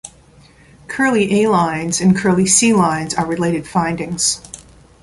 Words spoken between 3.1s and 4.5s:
are related findings.